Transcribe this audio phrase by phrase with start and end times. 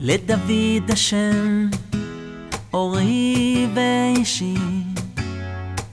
[0.00, 1.68] לדוד השם,
[2.72, 4.54] אורי ואישי,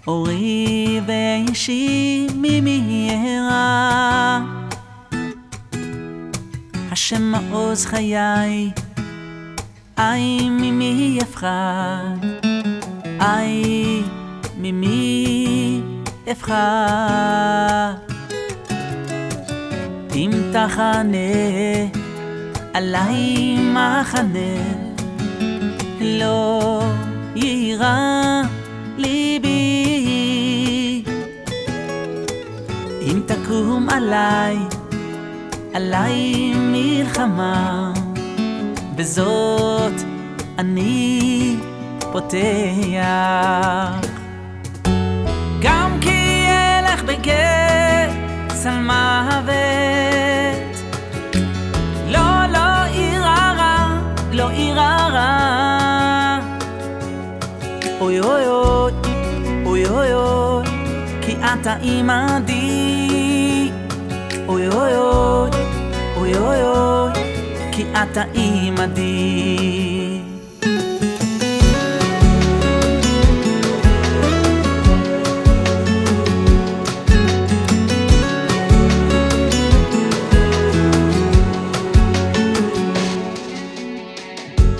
[0.08, 4.40] אורי ואישי ממהרה.
[6.92, 8.72] השם מעוז חיי,
[9.98, 12.18] איי ממי אפחד,
[13.22, 14.04] איי
[14.58, 15.82] ממי
[16.32, 17.94] אפחד.
[20.16, 21.18] אם תחנה
[22.74, 24.87] עליי מחנה,
[26.02, 26.82] לא
[27.36, 28.42] יירא
[28.98, 29.58] ליבי.
[33.02, 34.58] אם תקום עליי,
[35.74, 37.94] עליי מלחמה,
[38.96, 39.94] בזאת
[40.60, 41.56] אני
[42.12, 42.48] פותח.
[45.62, 48.12] גם כי אלך בגט
[48.48, 48.78] צל
[61.62, 63.72] אתה עמדי
[64.48, 65.50] אוי אוי אוי,
[66.18, 67.12] אוי אוי אוי,
[67.72, 70.20] כי אתה עמדי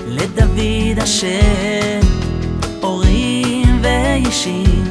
[0.08, 2.00] לדוד השם,
[2.82, 4.87] אורי ואישי, אורי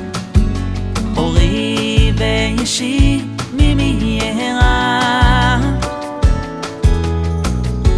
[2.68, 5.60] ואישי, ממי יהרה?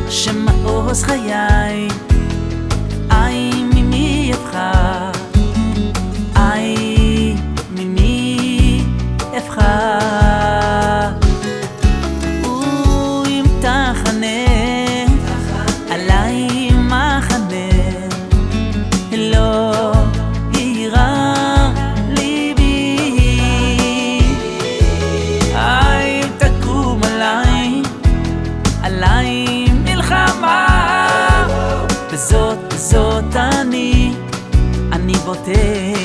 [0.09, 1.87] שמעוז חיי,
[3.11, 5.11] איי ממי אבחר,
[6.35, 7.35] איי
[7.71, 8.83] ממי
[9.37, 10.08] אבחר.
[35.29, 35.98] אני בוטח.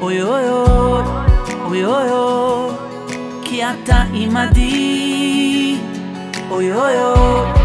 [0.00, 1.02] אוי אוי אוי,
[1.64, 2.74] אוי אוי אוי,
[3.44, 5.78] כי אתה אוי
[6.50, 7.59] אוי אוי, אוי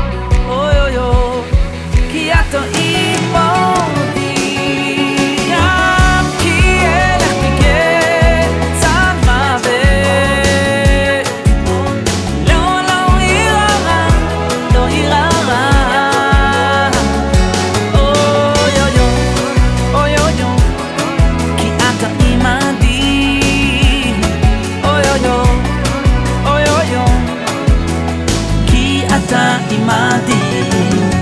[29.27, 31.14] た今で